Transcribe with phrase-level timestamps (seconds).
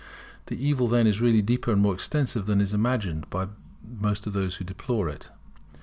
[0.47, 3.49] The evil then is really deeper and more extensive than is imagined by
[3.87, 5.29] most of those who deplore it.